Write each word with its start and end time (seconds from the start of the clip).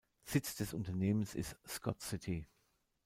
Sitz 0.23 0.55
des 0.55 0.73
Unternehmens 0.73 1.35
ist 1.35 1.55
Scott 1.67 2.01
City. 2.01 2.47